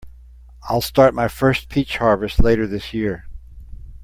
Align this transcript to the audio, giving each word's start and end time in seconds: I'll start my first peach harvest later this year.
I'll 0.63 0.81
start 0.81 1.13
my 1.13 1.27
first 1.27 1.69
peach 1.69 1.97
harvest 1.97 2.39
later 2.39 2.65
this 2.65 2.91
year. 2.91 3.27